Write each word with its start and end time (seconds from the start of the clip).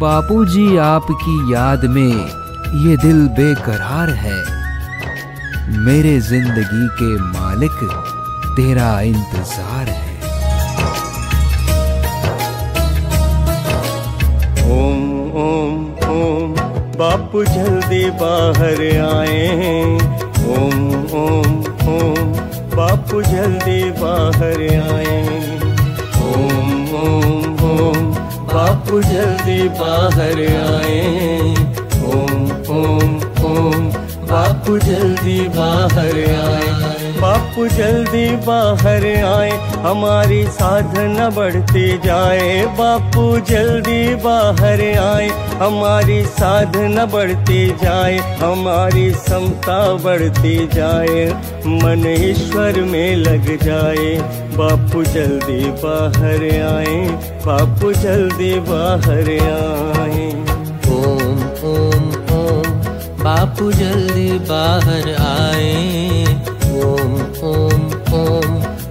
बापूजी 0.00 0.76
आपकी 0.78 1.52
याद 1.52 1.84
में 1.94 2.12
ये 2.82 2.96
दिल 2.96 3.26
बेकरार 3.36 4.10
है। 4.18 4.36
मेरे 5.86 6.18
ज़िंदगी 6.20 6.86
के 6.98 7.08
मालिक, 7.22 7.78
तेरा 8.56 8.90
इंतज़ार 9.08 9.88
है। 9.88 10.16
ओम 14.76 15.02
ओम 15.42 15.80
ओम, 16.14 16.54
बापू 16.98 17.44
जल्दी 17.46 18.04
बाहर 18.22 18.82
आए 19.08 19.42
ओम 20.54 20.78
ओम 21.22 21.58
ओम, 21.96 22.32
बापू 22.76 23.22
जल्दी 23.24 23.82
बाहर 24.00 24.62
आए 24.92 25.20
ओम 26.28 26.70
ओम 27.02 27.64
ओम 27.70 28.07
बापू 28.48 29.00
जल्दी 29.02 29.68
बाहर 29.68 30.38
आए। 30.58 31.00
ओम 32.08 32.44
ओम 32.76 33.10
ओम, 33.46 33.90
बापू 34.30 34.78
जल्दी 34.78 35.40
बाहर 35.48 36.16
आए। 36.36 36.68
बापू 37.20 37.66
जल्दी 37.68 38.26
बाहर 38.46 39.04
आए, 39.24 39.50
हमारी 39.82 40.42
साधना 40.46 41.28
बढ़ती 41.30 41.86
जाए। 41.98 42.66
बापू 42.78 43.24
जल्दी 43.50 44.14
बाहर 44.14 44.82
आए 44.98 45.28
हमारी 45.60 46.22
साधना 46.24 47.04
बढ़ती 47.12 47.60
जाए 47.82 48.16
हमारी 48.40 49.10
समता 49.12 49.78
बढ़ती 50.04 50.56
जाए 50.74 51.24
मन 51.80 52.04
ईश्वर 52.08 52.80
में 52.82 53.16
लग 53.16 53.46
जाए। 53.62 54.10
बापू 54.56 55.02
जल्दी 55.04 55.64
बाहर 55.82 56.44
आए 56.66 56.96
बापू 57.46 57.92
जल्दी 58.04 58.52
बाहर 58.70 59.28
आए। 59.46 60.28
ओम 60.96 61.42
ओम 61.70 62.06
ओम 62.38 62.66
बापू 63.24 63.70
जल्दी 63.72 64.30
बाहर 64.50 65.10
आए। 65.24 65.74
ओम 66.82 67.12
ओम 67.50 67.82
ओम 68.20 68.48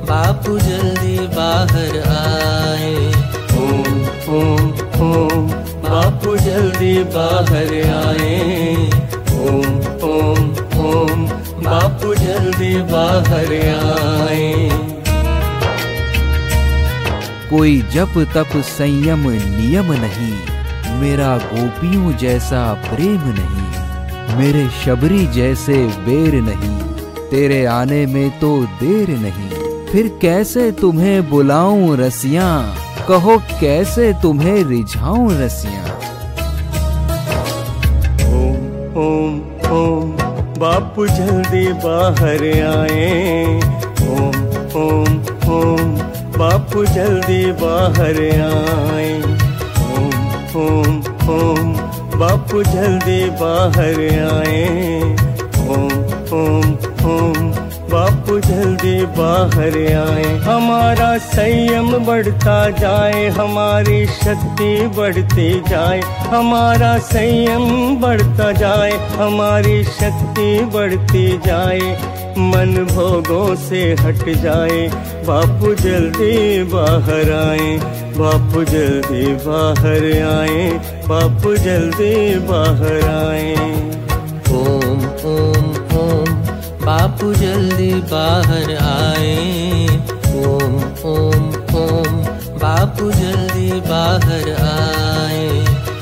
बापू 0.09 0.57
जल्दी 0.59 1.17
बाहर 1.37 1.97
आए। 2.17 2.95
ओम 3.63 3.89
ओम 4.37 4.63
ओम 5.07 5.26
जल्दी 6.57 6.93
बाहर 7.13 7.71
आए। 7.87 8.37
ओम 9.39 9.73
ओम 10.03 10.39
ओम, 10.83 11.25
बापू 11.63 12.13
जल्दी 12.15 12.69
बाहर 12.83 13.51
आए। 13.73 14.69
कोई 17.49 17.75
जप 17.93 18.17
तप 18.33 18.55
संयम 18.69 19.29
नियम 19.29 19.91
नहीं, 19.95 20.33
मेरा 21.01 21.37
गोपियों 21.43 22.13
जैसा 22.17 22.61
प्रेम 22.85 23.27
नहीं, 23.39 24.37
मेरे 24.37 24.67
शबरी 24.77 25.25
जैसे 25.35 25.77
बेर 26.07 26.41
नहीं, 26.41 26.77
तेरे 27.29 27.63
आने 27.73 28.05
में 28.05 28.29
तो 28.39 28.51
देर 28.81 29.09
नहीं। 29.17 29.49
फिर 29.91 30.07
कैसे 30.21 30.71
तुम्हें 30.71 31.29
बुलाऊं 31.29 31.97
रसिया, 31.97 32.49
कहो 33.07 33.37
कैसे 33.59 34.11
तुम्हें 34.21 34.63
रिझाऊं 34.65 35.29
रसिया? 35.35 35.86
ओम 39.27 39.39
ओम, 39.71 40.11
बापू 40.59 41.07
जल्दी 41.07 41.73
बाहर 41.73 42.43
आए। 42.67 43.59
ओम 44.01 44.37
ओम 44.81 45.17
ओम, 45.53 45.91
बापू 46.37 46.85
जल्दी 46.85 47.51
बाहर 47.51 48.21
आए। 48.45 49.21
ओम 49.97 50.15
ओम 50.61 50.95
ओम, 51.35 51.73
बापू 52.19 52.63
जल्दी 52.63 53.29
बाहर 53.29 53.99
आए। 54.31 55.16
बाहर 59.15 59.77
आए, 59.93 60.35
हमारा 60.37 61.17
संयम 61.17 61.91
बढ़ता 62.05 62.69
जाए, 62.69 63.27
हमारी 63.27 64.05
शक्ति 64.05 64.87
बढ़ती 64.87 65.49
जाए, 65.69 65.99
हमारा 66.27 66.97
संयम 66.97 67.95
बढ़ता 68.01 68.51
जाए, 68.51 68.91
हमारी 68.91 69.83
शक्ति 69.83 70.59
बढ़ती 70.73 71.27
जाए, 71.45 71.79
मन 72.39 72.85
भोगों 72.91 73.55
से 73.55 73.81
हट 73.93 74.29
जाए, 74.29 74.87
बापू 75.27 75.73
जल्दी 75.75 76.63
बाहर 76.63 77.31
आए, 77.31 77.77
बापू 78.17 78.63
जल्दी 78.63 79.33
बाहर 79.45 80.05
आए, 80.27 80.69
बापू 81.07 81.55
जल्दी 81.55 82.39
बाहर 82.39 83.07
आए। 83.09 83.55
बापू 87.17 87.33
जल्दी 87.33 87.93
बाहर 87.93 88.71
आए। 88.77 89.85
ओम 90.39 90.75
ओम 91.11 91.45
ओम, 91.75 92.17
बापू 92.61 93.11
जल्दी 93.11 93.71
बाहर 93.71 94.49
आए। 94.65 95.47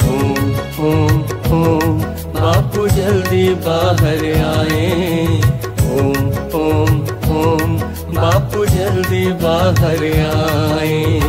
ओम 0.08 0.50
ओम 0.88 1.22
ओम, 1.60 2.02
बापू 2.36 2.88
जल्दी 2.88 3.48
बाहर 3.56 4.26
आए। 4.42 4.84
ओम 5.96 6.28
ओम 6.62 7.00
ओम, 7.38 7.78
बापू 8.12 8.66
जल्दी 8.66 9.26
बाहर 9.32 10.08
आए। 10.36 11.20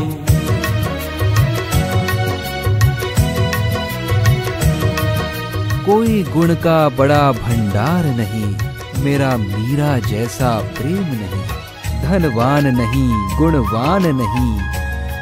कोई 5.86 6.22
गुण 6.22 6.54
का 6.54 6.88
बड़ा 6.88 7.32
भंडार 7.32 8.04
नहीं। 8.04 8.75
मेरा 8.99 9.37
मीरा 9.37 9.99
जैसा 10.01 10.51
प्रेम 10.77 11.07
नहीं, 11.12 11.45
धनवान 12.03 12.67
नहीं, 12.77 13.09
गुणवान 13.39 14.07
नहीं, 14.17 14.53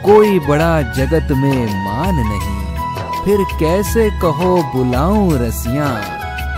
कोई 0.02 0.38
बड़ा 0.38 0.74
जगत 0.92 1.28
में 1.32 1.84
मान 1.84 2.14
नहीं। 2.14 2.62
फिर 3.24 3.44
कैसे 3.60 4.08
कहो 4.22 4.56
बुलाऊं 4.74 5.38
रसिया? 5.38 5.86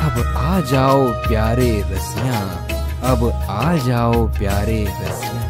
अब 0.06 0.14
आ 0.38 0.60
जाओ 0.70 1.06
प्यारे 1.28 1.70
रसिया, 1.90 2.40
अब 3.04 3.20
आ 3.50 3.76
जाओ 3.86 4.26
प्यारे 4.38 4.82
रसिया। 5.00 5.44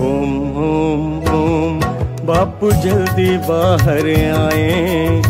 ओम 0.00 0.32
ओम 0.64 1.02
ओम, 1.34 1.80
बापू 2.26 2.70
जल्दी 2.82 3.36
बाहर 3.48 4.06
आए। 4.34 5.22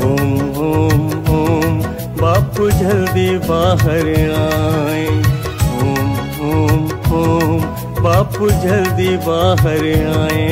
ओम 0.00 0.32
ओम 0.62 1.02
ओम 1.34 1.78
बापू 2.20 2.70
जल्दी 2.70 3.30
बाहर 3.38 4.08
आए। 4.38 5.06
ओम 5.82 6.10
ओम 6.48 6.82
ओम, 7.18 7.60
बापू 8.02 8.48
जल्दी 8.64 9.16
बाहर 9.26 9.86
आए 10.16 10.42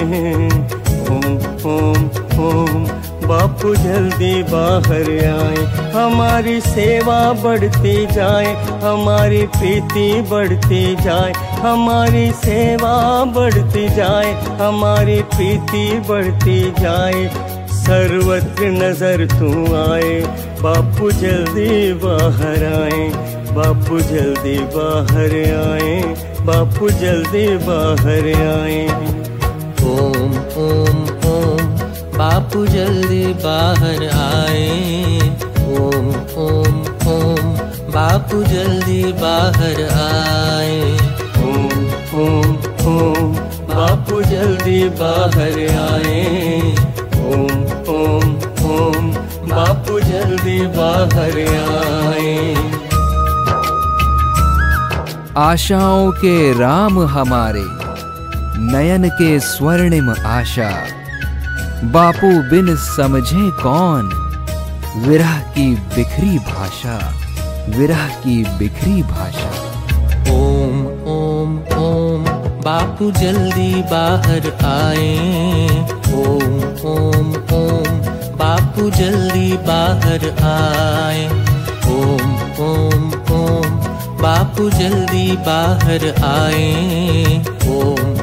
ओम 1.09 1.35
ओम 1.73 2.07
ओम, 2.47 2.87
बापू 3.27 3.75
जल्दी 3.75 4.33
बाहर 4.43 5.11
आए। 5.27 5.67
हमारी 5.93 6.61
सेवा 6.61 7.19
बढ़ती 7.43 7.95
जाए, 8.07 8.55
हमारी 8.83 9.43
प्रीति 9.59 10.09
बढ़ती 10.31 10.83
जाए, 10.97 11.33
हमारी 11.61 12.31
सेवा 12.41 12.97
बढ़ती 13.37 13.89
जाए, 13.97 14.33
हमारी 14.61 15.21
प्रीति 15.37 15.87
बढ़ती 16.09 16.61
जाए। 16.81 17.29
सर्वत्र 17.79 18.67
नज़र 18.73 19.27
तू 19.31 19.51
आए 19.77 20.21
बापू 20.63 21.11
जल्दी 21.19 21.73
बाहर 22.03 22.63
आए 22.69 23.03
बापू 23.57 23.99
जल्दी 24.07 24.55
बाहर 24.75 25.35
आए 25.59 25.93
बापू 26.49 26.89
जल्दी 27.03 27.47
बाहर 27.67 28.27
आए। 28.45 28.81
ओम 29.91 30.33
ओम 30.63 30.99
ओम 31.33 31.61
बापू 32.17 32.65
जल्दी 32.75 33.23
बाहर 33.45 34.03
आए। 34.15 34.67
ओम 35.79 36.11
ओम 36.47 36.81
ओम 37.15 37.55
बापू 37.97 38.43
जल्दी 38.53 39.03
बाहर 39.23 39.81
आए। 40.07 40.81
ओम 41.51 41.87
ओम 42.25 42.57
ओम 42.95 43.33
बापू 43.71 44.23
जल्दी 44.35 44.83
बाहर 45.03 45.59
आए। 45.87 46.21
ओम 47.31 47.57
ओम 47.97 48.37
ओम 48.75 49.13
बापू 49.51 50.01
बाहर 50.67 51.39
आए। 51.57 52.55
आशाओं 55.37 56.11
के 56.13 56.59
राम 56.59 56.99
हमारे 56.99 57.65
नयन 58.73 59.09
के 59.09 59.41
स्वर्णिम 59.41 60.11
आशा। 60.11 60.71
बापू 61.85 62.31
बिन 62.51 62.77
समझे 62.77 63.51
कौन 63.63 64.11
विरह 64.97 65.39
की 65.39 65.75
बिखरी 65.75 66.39
भाषा 66.39 66.99
विरह 67.69 68.07
की 68.09 68.45
बिखरी 68.59 69.03
भाषा। 69.03 69.51
ओम 70.33 70.87
ओम 71.09 71.59
ओम 71.79 72.25
बापू 72.63 73.11
जल्दी 73.11 73.83
बाहर 73.83 74.51
आए। 74.65 75.17
ओम 76.15 76.57
ओम 76.89 77.31
ओम 77.57 78.01
बापू 78.39 78.91
जल्दी 78.91 79.53
बाहर 79.53 80.25
आए। 80.43 81.27
ओम 81.89 82.35
ओम 82.67 83.11
ओम 83.37 83.71
बापू 84.23 84.71
जल्दी 84.71 85.37
बाहर 85.37 86.07
आए। 86.25 87.43
ओम। 87.69 88.18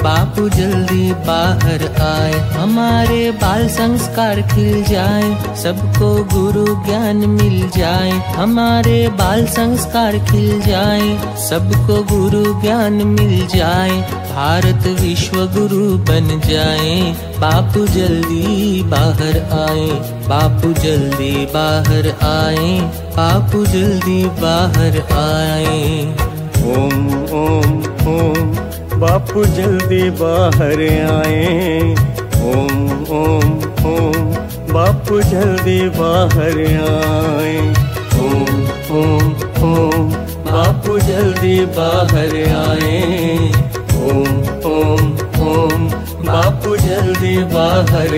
बापू 0.00 0.48
जल्दी 0.48 1.12
बाहर 1.12 1.82
आए, 2.00 2.40
हमारे 2.50 3.30
बाल 3.30 3.68
संस्कार 3.68 4.40
खिल 4.42 4.84
जाए, 4.84 5.54
सबको 5.56 6.24
गुरु 6.24 6.64
ज्ञान 6.84 7.16
मिल 7.16 7.70
जाए, 7.76 8.10
हमारे 8.10 9.08
बाल 9.08 9.46
संस्कार 9.46 10.18
खिल 10.18 10.60
जाए, 10.60 11.18
सबको 11.36 12.02
गुरु 12.02 12.60
ज्ञान 12.60 12.92
मिल 12.92 13.46
जाए, 13.46 14.00
भारत 14.34 14.86
विश्व 15.00 15.36
गुरु 15.36 15.98
बन 15.98 16.40
जाए। 16.48 17.16
बापू 17.38 17.86
जल्दी 17.86 18.82
बाहर 18.82 19.36
आए, 19.68 19.86
बापू 20.28 20.72
जल्दी 20.72 21.46
बाहर 21.46 22.08
आए, 22.22 22.80
बापू 23.16 23.66
जल्दी 23.66 24.24
बाहर 24.24 25.00
आए। 25.12 26.14
ओम 26.60 27.08
ओम 27.32 27.82
ओम। 28.08 28.69
बापू 29.00 29.44
जल्दी 29.44 30.10
बाहर 30.10 30.80
आए। 31.10 31.94
ओम 32.42 32.90
ओम 33.08 33.52
ओम, 33.86 34.26
बापू 34.72 35.20
जल्दी 35.20 35.88
बाहर 35.88 36.58
आए। 36.88 37.74
ओम 38.20 38.60
ओम 38.98 39.32
ओम, 39.70 40.12
बापू 40.50 40.98
जल्दी 40.98 41.66
बाहर 41.66 42.36
आए। 42.58 43.52
ओम 43.94 44.36
ओम 44.72 45.16
ओम, 45.48 45.88
बापू 46.26 46.76
जल्दी 46.76 47.44
बाहर 47.44 48.14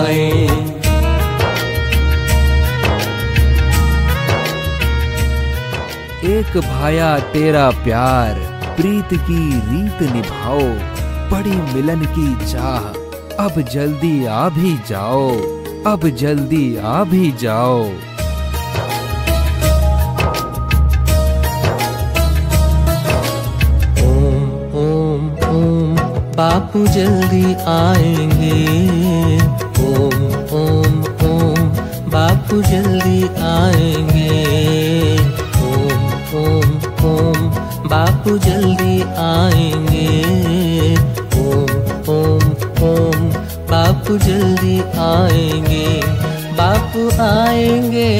आए। 0.00 0.30
एक 6.32 6.56
भाया 6.56 7.18
तेरा 7.18 7.70
प्यार। 7.70 8.55
प्रीत 8.76 9.12
की 9.22 9.42
रीत 9.68 10.02
निभाओ 10.12 10.60
बड़ी 11.30 11.56
मिलन 11.74 12.04
की 12.18 12.52
चाह। 12.52 12.84
अब 13.44 13.60
जल्दी 13.72 14.24
आ 14.24 14.48
भी 14.48 14.72
जाओ, 14.88 15.30
अब 15.86 16.08
जल्दी 16.08 16.76
आ 16.76 17.04
भी 17.04 17.32
जाओ। 17.32 17.80
ओम 24.04 24.46
ओम 24.84 25.22
ओम, 25.48 25.96
बापू 26.36 26.86
जल्दी 26.86 27.44
आएँगे। 27.54 28.56
ओम 29.86 30.20
ओम 30.60 30.94
ओम, 31.30 31.68
बापू 32.10 32.62
जल्दी 32.62 32.85
बापू 38.26 38.38
जल्दी 38.38 39.02
आएँगे। 39.22 40.06
ओम 41.40 41.68
ओम 42.10 42.46
ओम, 42.84 43.28
बापू 43.70 44.16
जल्दी 44.18 44.78
आएँगे। 44.98 45.86
बापू 46.58 47.06
आएँगे, 47.22 48.10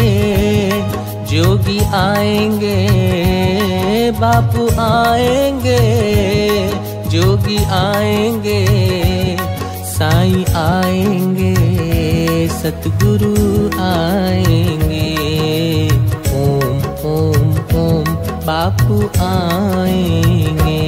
जोगी 1.27 1.79
आएँगे, 1.95 2.79
बापू 4.21 4.69
आएँगे, 4.81 5.81
जोगी 7.11 7.59
आएँगे, 7.75 8.63
साईं 9.91 10.45
आएँगे, 10.57 11.55
सतगुरु 12.63 13.35
आएँगे 13.83 14.76
बापू 18.47 18.97
आएँगे। 19.21 20.83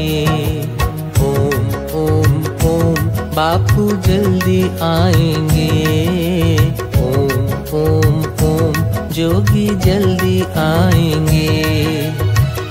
ओम 1.21 1.65
ओम 1.95 2.35
ओम, 2.69 2.95
बापू 3.35 3.87
जल्दी 3.97 4.63
आएँगे। 4.83 5.71
ओम 7.01 7.33
ओम 7.79 8.15
ओम, 8.47 8.73
जोगी 9.09 9.67
जल्दी 9.77 10.41
आएँगे। 10.43 11.49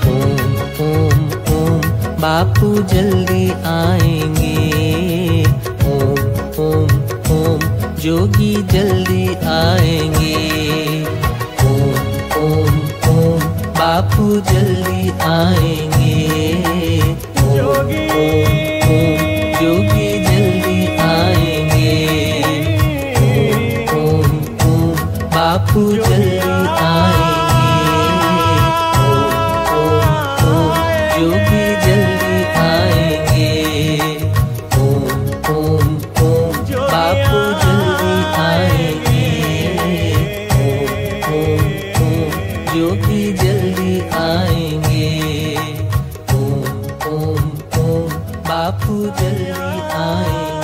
ओम 0.08 0.56
ओम 0.86 1.28
ओम, 1.54 1.80
बापू 2.20 2.74
जल्दी 2.82 3.50
आएँगे। 3.50 4.56
ओम 5.92 6.18
ओम 6.64 6.90
ओम, 7.36 7.60
जोगी 7.96 8.54
जल्दी 8.62 9.26
आएँगे। 9.34 10.87
बापू 13.98 14.26
जल्दी 14.50 15.10
आएँगे। 15.26 16.12
ओम 17.42 18.57
जोगी 42.88 43.32
जल्दी 43.32 43.94
आएँगे। 44.18 45.08
ओम 46.34 46.62
ओम 47.08 47.44
ओम 47.80 48.12
बापू 48.48 48.96
जल्दी 49.20 49.80
आएँगे। 49.96 50.57